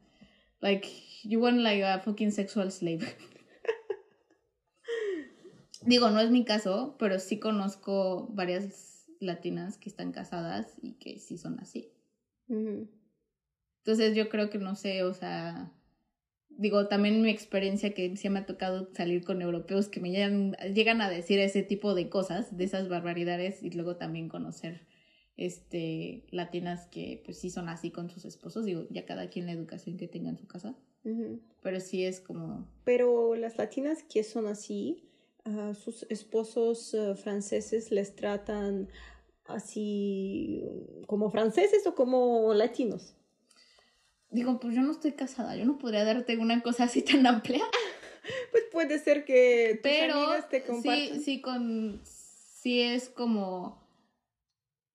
like, 0.61 0.89
you 1.25 1.41
want 1.41 1.59
like 1.59 1.83
a 1.85 2.01
fucking 2.01 2.33
sexual 2.33 2.71
slave. 2.71 3.01
Digo, 5.87 6.11
no 6.11 6.21
es 6.21 6.31
mi 6.31 6.45
caso, 6.45 6.97
pero 6.99 7.19
sí 7.19 7.39
conozco 7.39 8.29
varias 8.33 9.07
latinas 9.21 9.79
que 9.79 9.89
están 9.89 10.13
casadas 10.13 10.75
y 10.83 10.95
que 10.95 11.19
sí 11.19 11.39
son 11.39 11.59
así. 11.61 11.96
Entonces 12.49 14.17
yo 14.17 14.29
creo 14.29 14.51
que 14.51 14.59
no 14.59 14.75
sé, 14.75 15.03
o 15.03 15.15
sea, 15.15 15.73
digo, 16.49 16.89
también 16.89 17.23
mi 17.23 17.31
experiencia 17.31 17.95
que 17.95 18.17
sí 18.17 18.29
me 18.29 18.41
ha 18.41 18.47
tocado 18.47 18.89
salir 18.95 19.25
con 19.25 19.43
europeos 19.43 19.89
que 19.89 20.01
me 20.01 20.11
llegan, 20.11 20.53
llegan 20.75 21.01
a 21.01 21.11
decir 21.11 21.39
ese 21.39 21.63
tipo 21.63 21.95
de 21.95 22.09
cosas, 22.09 22.57
de 22.57 22.65
esas 22.65 22.89
barbaridades, 22.89 23.63
y 23.63 23.71
luego 23.71 23.97
también 23.97 24.29
conocer 24.29 24.87
este 25.37 26.25
latinas 26.31 26.87
que 26.87 27.21
pues 27.25 27.39
sí 27.39 27.51
son 27.51 27.69
así 27.69 27.91
con 27.91 28.09
sus 28.09 28.25
esposos, 28.25 28.65
digo, 28.65 28.87
ya 28.91 29.05
cada 29.05 29.29
quien 29.29 29.47
la 29.47 29.53
educación 29.53 29.99
que 29.99 30.09
tenga 30.09 30.31
en 30.31 30.39
su 30.39 30.47
casa. 30.47 30.77
Pero 31.63 31.79
sí 31.79 32.05
es 32.05 32.19
como... 32.19 32.69
Pero 32.83 33.37
las 33.37 33.59
latinas 33.59 34.03
que 34.03 34.25
son 34.25 34.49
así, 34.49 35.09
uh, 35.45 35.73
sus 35.73 36.05
esposos 36.11 36.95
uh, 36.95 37.15
franceses 37.15 37.93
les 37.93 38.17
tratan 38.17 38.89
así 39.49 40.63
como 41.07 41.31
franceses 41.31 41.87
o 41.87 41.95
como 41.95 42.53
latinos? 42.55 43.15
Digo, 44.31 44.59
pues 44.61 44.75
yo 44.75 44.83
no 44.83 44.93
estoy 44.93 45.13
casada, 45.13 45.57
yo 45.57 45.65
no 45.65 45.79
podría 45.79 46.05
darte 46.05 46.37
una 46.37 46.61
cosa 46.63 46.85
así 46.85 47.03
tan 47.03 47.27
amplia. 47.27 47.65
pues 48.51 48.65
puede 48.73 48.99
ser 48.99 49.25
que 49.25 49.79
tus 49.83 49.83
Pero 49.83 50.15
amigas 50.15 50.49
te 50.49 50.63
compartan. 50.63 51.15
Sí, 51.15 51.21
sí, 51.21 51.41
con, 51.41 52.01
sí 52.05 52.81
es 52.81 53.09
como... 53.09 53.85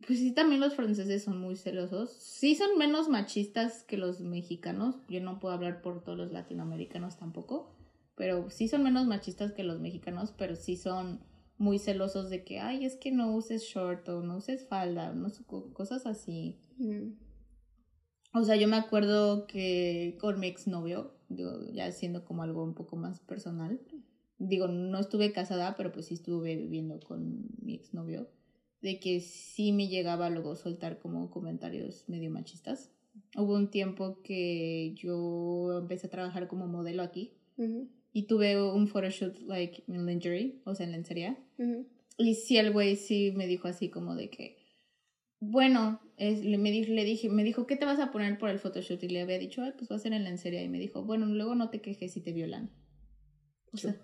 Pues 0.05 0.17
sí, 0.17 0.31
también 0.31 0.59
los 0.59 0.75
franceses 0.75 1.23
son 1.23 1.39
muy 1.39 1.55
celosos. 1.55 2.11
Sí 2.11 2.55
son 2.55 2.77
menos 2.77 3.07
machistas 3.07 3.83
que 3.83 3.97
los 3.97 4.19
mexicanos. 4.19 4.95
Yo 5.07 5.21
no 5.21 5.39
puedo 5.39 5.53
hablar 5.53 5.81
por 5.81 6.03
todos 6.03 6.17
los 6.17 6.31
latinoamericanos 6.31 7.17
tampoco. 7.17 7.71
Pero 8.15 8.49
sí 8.49 8.67
son 8.67 8.83
menos 8.83 9.05
machistas 9.05 9.51
que 9.51 9.63
los 9.63 9.79
mexicanos, 9.79 10.33
pero 10.35 10.55
sí 10.55 10.75
son 10.75 11.21
muy 11.61 11.77
celosos 11.77 12.31
de 12.31 12.43
que, 12.43 12.59
ay, 12.59 12.85
es 12.85 12.95
que 12.95 13.11
no 13.11 13.35
uses 13.35 13.61
short 13.61 14.09
o 14.09 14.23
no 14.23 14.37
uses 14.37 14.67
falda, 14.67 15.13
no 15.13 15.29
cosas 15.73 16.07
así. 16.07 16.57
O 18.33 18.43
sea, 18.43 18.55
yo 18.55 18.67
me 18.67 18.77
acuerdo 18.77 19.45
que 19.45 20.17
con 20.19 20.39
mi 20.39 20.47
exnovio, 20.47 21.13
ya 21.29 21.91
siendo 21.91 22.25
como 22.25 22.41
algo 22.41 22.63
un 22.63 22.73
poco 22.73 22.95
más 22.95 23.19
personal, 23.19 23.79
digo, 24.39 24.67
no 24.67 24.99
estuve 24.99 25.31
casada, 25.33 25.75
pero 25.77 25.91
pues 25.91 26.07
sí 26.07 26.15
estuve 26.15 26.55
viviendo 26.55 26.99
con 26.99 27.47
mi 27.61 27.75
exnovio, 27.75 28.27
de 28.81 28.99
que 28.99 29.19
sí 29.19 29.71
me 29.71 29.87
llegaba 29.87 30.31
luego 30.31 30.55
soltar 30.55 30.97
como 30.97 31.29
comentarios 31.29 32.09
medio 32.09 32.31
machistas. 32.31 32.91
Hubo 33.37 33.53
un 33.53 33.69
tiempo 33.69 34.23
que 34.23 34.95
yo 34.95 35.77
empecé 35.77 36.07
a 36.07 36.09
trabajar 36.09 36.47
como 36.47 36.65
modelo 36.65 37.03
aquí 37.03 37.37
y 38.13 38.23
tuve 38.23 38.61
un 38.61 38.87
photoshoot 38.87 39.39
like 39.41 39.83
en 39.87 40.05
lingerie, 40.05 40.61
o 40.65 40.75
sea, 40.75 40.85
en 40.85 40.91
lencería. 40.91 41.37
Y 42.17 42.35
sí, 42.35 42.57
el 42.57 42.71
güey 42.71 42.95
sí 42.95 43.31
me 43.35 43.47
dijo 43.47 43.67
así 43.67 43.89
como 43.89 44.15
de 44.15 44.29
que, 44.29 44.57
bueno, 45.39 45.99
es, 46.17 46.43
le, 46.43 46.57
me, 46.57 46.71
le 46.71 47.03
dije, 47.03 47.29
me 47.29 47.43
dijo, 47.43 47.65
¿qué 47.65 47.75
te 47.75 47.85
vas 47.85 47.99
a 47.99 48.11
poner 48.11 48.37
por 48.37 48.49
el 48.49 48.59
photoshoot? 48.59 49.01
Y 49.03 49.09
le 49.09 49.21
había 49.21 49.39
dicho, 49.39 49.63
Ay, 49.63 49.73
pues 49.77 49.89
va 49.89 49.95
a 49.95 49.99
ser 49.99 50.13
en 50.13 50.23
lencería. 50.23 50.61
Y 50.61 50.69
me 50.69 50.79
dijo, 50.79 51.03
bueno, 51.03 51.25
luego 51.25 51.55
no 51.55 51.69
te 51.69 51.81
quejes 51.81 52.13
si 52.13 52.21
te 52.21 52.33
violan. 52.33 52.69
O 53.73 53.77
sea, 53.77 53.95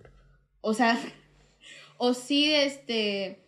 o 0.62 0.74
sea, 0.74 0.98
o 1.98 2.14
sí, 2.14 2.52
este, 2.52 3.40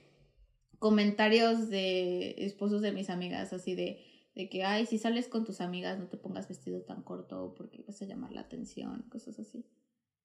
comentarios 0.77 1.69
de 1.69 2.35
esposos 2.45 2.81
de 2.81 2.91
mis 2.91 3.09
amigas, 3.09 3.53
así 3.53 3.75
de, 3.75 4.03
de 4.35 4.49
que, 4.49 4.63
ay, 4.63 4.85
si 4.85 4.97
sales 4.97 5.27
con 5.27 5.45
tus 5.45 5.61
amigas, 5.61 5.97
no 5.97 6.07
te 6.07 6.17
pongas 6.17 6.47
vestido 6.47 6.81
tan 6.81 7.01
corto 7.01 7.53
porque 7.57 7.83
vas 7.87 8.01
a 8.01 8.05
llamar 8.05 8.33
la 8.33 8.41
atención, 8.41 9.05
cosas 9.09 9.39
así. 9.39 9.65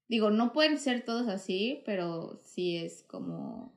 Digo, 0.08 0.30
no 0.30 0.52
pueden 0.52 0.78
ser 0.78 1.04
todos 1.04 1.28
así, 1.28 1.82
pero 1.86 2.40
sí 2.42 2.76
es 2.76 3.02
como, 3.02 3.74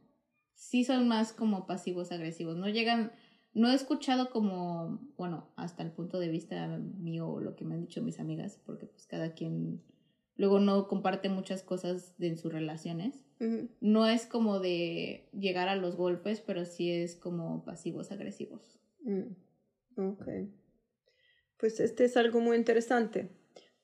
sí 0.53 0.83
son 0.83 1.07
más 1.07 1.31
como 1.31 1.65
pasivos 1.65 2.11
agresivos. 2.11 2.57
No 2.57 2.67
llegan, 2.67 3.11
no 3.53 3.69
he 3.69 3.73
escuchado 3.73 4.29
como, 4.29 4.99
bueno, 5.17 5.49
hasta 5.55 5.83
el 5.83 5.91
punto 5.91 6.19
de 6.19 6.29
vista 6.29 6.67
mío 6.67 7.39
lo 7.39 7.55
que 7.55 7.65
me 7.65 7.75
han 7.75 7.81
dicho 7.81 8.01
mis 8.01 8.19
amigas, 8.19 8.59
porque 8.65 8.85
pues 8.85 9.05
cada 9.07 9.33
quien 9.33 9.81
luego 10.35 10.59
no 10.59 10.87
comparte 10.87 11.29
muchas 11.29 11.63
cosas 11.63 12.17
de, 12.17 12.27
en 12.27 12.37
sus 12.37 12.51
relaciones. 12.51 13.23
No 13.81 14.07
es 14.07 14.25
como 14.25 14.59
de 14.59 15.29
llegar 15.31 15.69
a 15.69 15.75
los 15.75 15.95
golpes, 15.95 16.41
pero 16.41 16.65
sí 16.65 16.91
es 16.91 17.15
como 17.15 17.63
pasivos 17.63 18.11
agresivos. 18.11 18.79
Mm. 19.03 19.35
Ok. 19.95 20.27
Pues 21.57 21.79
este 21.79 22.05
es 22.05 22.17
algo 22.17 22.39
muy 22.39 22.57
interesante, 22.57 23.29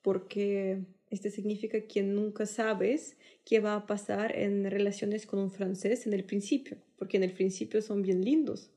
porque 0.02 0.84
este 1.14 1.30
significa 1.30 1.80
que 1.82 2.02
nunca 2.02 2.46
sabes 2.46 3.16
qué 3.44 3.60
va 3.60 3.74
a 3.74 3.86
pasar 3.86 4.36
en 4.36 4.70
relaciones 4.70 5.26
con 5.26 5.38
un 5.38 5.50
francés 5.50 6.06
en 6.06 6.12
el 6.12 6.24
principio, 6.24 6.76
porque 6.96 7.16
en 7.16 7.22
el 7.22 7.32
principio 7.32 7.82
son 7.82 8.02
bien 8.02 8.24
lindos 8.24 8.70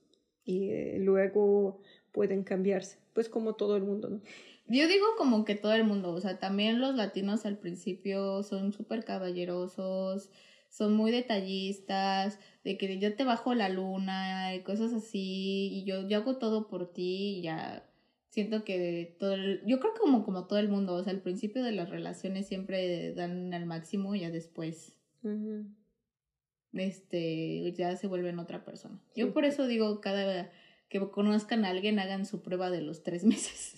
y 0.46 0.70
eh, 0.70 0.98
luego 1.00 1.82
pueden 2.12 2.44
cambiarse, 2.44 2.98
pues 3.14 3.30
como 3.30 3.56
todo 3.56 3.76
el 3.76 3.84
mundo, 3.84 4.10
¿no? 4.10 4.22
Yo 4.70 4.88
digo 4.88 5.06
como 5.18 5.46
que 5.46 5.56
todo 5.56 5.74
el 5.74 5.86
mundo, 5.86 6.12
o 6.12 6.20
sea, 6.20 6.40
también 6.40 6.82
los 6.82 6.94
latinos 6.96 7.46
al 7.46 7.58
principio 7.58 8.44
son 8.44 8.74
súper 8.74 9.06
caballerosos, 9.06 10.30
son 10.70 10.94
muy 10.94 11.12
detallistas, 11.12 12.40
de 12.66 12.78
que 12.78 13.00
yo 13.00 13.16
te 13.16 13.24
bajo 13.24 13.54
la 13.54 13.70
luna 13.70 14.54
y 14.56 14.64
cosas 14.64 14.92
así, 14.94 15.70
y 15.72 15.86
yo, 15.86 16.06
yo 16.10 16.18
hago 16.18 16.38
todo 16.38 16.68
por 16.68 16.92
ti 16.92 17.38
y 17.38 17.42
ya 17.44 17.87
siento 18.38 18.64
que 18.64 19.16
todo 19.20 19.34
el, 19.34 19.64
yo 19.66 19.80
creo 19.80 19.96
que 19.96 20.00
como, 20.00 20.24
como 20.24 20.46
todo 20.46 20.60
el 20.60 20.70
mundo, 20.70 20.94
o 20.94 21.04
sea, 21.04 21.12
al 21.12 21.24
principio 21.24 21.64
de 21.64 21.72
las 21.72 21.90
relaciones 21.90 22.46
siempre 22.46 23.12
dan 23.16 23.52
al 23.52 23.66
máximo 23.66 24.14
y 24.14 24.20
ya 24.20 24.30
después 24.30 24.96
este 26.74 27.74
ya 27.76 27.96
se 27.96 28.06
vuelven 28.06 28.38
otra 28.38 28.64
persona. 28.64 29.02
Yo 29.16 29.34
por 29.34 29.44
eso 29.44 29.66
digo, 29.66 30.02
cada 30.02 30.52
que 30.88 31.00
conozcan 31.10 31.66
a 31.66 31.70
alguien 31.70 31.98
hagan 31.98 32.28
su 32.28 32.44
prueba 32.44 32.70
de 32.70 32.82
los 32.82 33.02
tres 33.02 33.24
meses. 33.32 33.74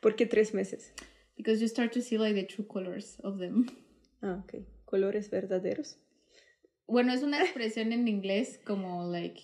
¿Por 0.00 0.16
qué 0.16 0.24
tres 0.24 0.54
meses? 0.54 0.94
Because 1.36 1.60
you 1.60 1.68
start 1.68 1.92
to 1.92 2.00
see 2.00 2.16
like 2.16 2.34
the 2.34 2.46
true 2.46 2.66
colors 2.66 3.20
of 3.22 3.38
them. 3.38 3.66
Ah, 4.22 4.42
ok. 4.42 4.64
Colores 4.86 5.28
verdaderos. 5.28 5.98
Bueno, 6.86 7.12
es 7.12 7.22
una 7.22 7.42
expresión 7.42 7.92
en 7.92 8.08
inglés 8.08 8.58
como 8.64 9.06
like 9.06 9.42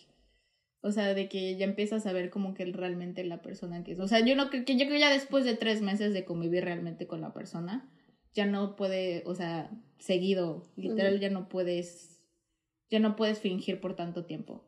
o 0.85 0.93
sea, 0.93 1.15
de 1.15 1.31
que 1.31 1.57
ya 1.57 1.65
empiezas 1.65 2.05
a 2.05 2.13
ver 2.13 2.29
como 2.29 2.53
que 2.53 2.67
realmente 2.67 3.25
la 3.25 3.41
persona 3.41 3.83
que 3.83 3.93
es. 3.93 4.01
O 4.01 4.07
sea, 4.07 4.21
yo 4.21 4.37
no 4.37 4.51
creo 4.51 4.67
que 4.67 4.77
yo 4.77 4.87
creo 4.87 4.99
ya 4.99 5.11
después 5.11 5.47
de 5.47 5.57
tres 5.57 5.81
meses 5.81 6.13
de 6.13 6.27
convivir 6.27 6.63
realmente 6.63 7.07
con 7.07 7.23
la 7.23 7.33
persona, 7.33 7.91
ya 8.35 8.45
no 8.45 8.77
puede, 8.77 9.23
o 9.25 9.35
sea, 9.35 9.71
seguido, 9.99 10.63
literal, 10.77 11.21
ya 11.21 11.31
no 11.31 11.49
puedes, 11.49 12.21
ya 12.91 12.99
no 12.99 13.17
puedes 13.17 13.39
fingir 13.39 13.81
por 13.81 13.97
tanto 13.97 14.27
tiempo. 14.27 14.63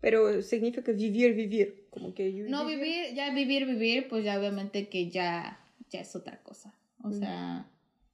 Pero 0.00 0.42
significa 0.42 0.90
vivir, 0.90 1.34
vivir, 1.34 1.86
como 1.90 2.12
que 2.12 2.32
No, 2.48 2.66
vivir, 2.66 3.14
ya 3.14 3.32
vivir, 3.32 3.66
vivir, 3.66 4.08
pues 4.08 4.24
ya 4.24 4.36
obviamente 4.36 4.88
que 4.88 5.10
ya, 5.10 5.64
ya 5.90 6.00
es 6.00 6.16
otra 6.16 6.42
cosa. 6.42 6.74
O 7.04 7.12
sea, 7.12 7.70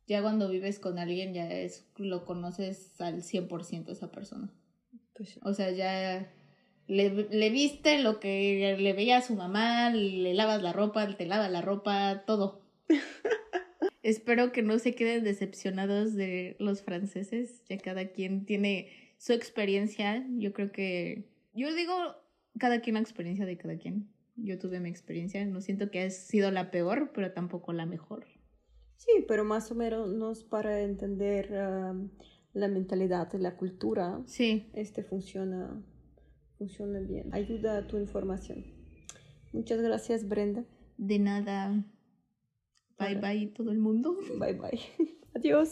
ya 0.06 0.20
cuando 0.20 0.50
vives 0.50 0.78
con 0.78 0.98
alguien 0.98 1.32
ya 1.32 1.50
es, 1.50 1.88
lo 1.96 2.26
conoces 2.26 3.00
al 3.00 3.22
100% 3.22 3.90
esa 3.90 4.12
persona. 4.12 4.52
Pues 5.14 5.38
o 5.42 5.54
sea, 5.54 5.70
ya 5.70 6.30
le, 6.88 7.50
viste 7.50 8.00
lo 8.02 8.20
que 8.20 8.76
le 8.78 8.92
veía 8.92 9.18
a 9.18 9.22
su 9.22 9.34
mamá, 9.34 9.90
le 9.90 10.34
lavas 10.34 10.62
la 10.62 10.72
ropa, 10.72 11.16
te 11.16 11.26
lava 11.26 11.48
la 11.48 11.60
ropa, 11.60 12.24
todo. 12.26 12.62
Espero 14.02 14.52
que 14.52 14.62
no 14.62 14.78
se 14.78 14.94
queden 14.94 15.24
decepcionados 15.24 16.14
de 16.14 16.56
los 16.60 16.82
franceses, 16.82 17.62
ya 17.68 17.78
cada 17.78 18.12
quien 18.12 18.44
tiene 18.44 18.88
su 19.18 19.32
experiencia. 19.32 20.24
Yo 20.38 20.52
creo 20.52 20.70
que, 20.70 21.28
yo 21.54 21.74
digo, 21.74 21.94
cada 22.58 22.80
quien 22.80 22.94
la 22.94 23.00
experiencia 23.00 23.46
de 23.46 23.56
cada 23.56 23.76
quien. 23.78 24.08
Yo 24.36 24.58
tuve 24.58 24.80
mi 24.80 24.90
experiencia, 24.90 25.44
no 25.46 25.60
siento 25.60 25.90
que 25.90 26.02
ha 26.02 26.10
sido 26.10 26.50
la 26.50 26.70
peor, 26.70 27.10
pero 27.14 27.32
tampoco 27.32 27.72
la 27.72 27.86
mejor. 27.86 28.26
Sí, 28.96 29.24
pero 29.26 29.44
más 29.44 29.70
o 29.72 29.74
menos 29.74 30.44
para 30.44 30.82
entender 30.82 31.50
um, 31.52 32.10
la 32.52 32.68
mentalidad, 32.68 33.32
la 33.34 33.56
cultura, 33.56 34.20
sí. 34.26 34.70
este 34.74 35.02
funciona 35.02 35.82
funciona 36.58 37.00
bien. 37.00 37.32
Ayuda 37.32 37.78
a 37.78 37.86
tu 37.86 37.98
información. 37.98 38.64
Muchas 39.52 39.80
gracias, 39.80 40.28
Brenda. 40.28 40.64
De 40.98 41.18
nada. 41.18 41.84
Bye 42.98 43.16
bye 43.16 43.46
todo 43.48 43.70
el 43.70 43.78
mundo. 43.78 44.16
Bye 44.38 44.54
bye. 44.54 44.80
Adiós. 45.34 45.70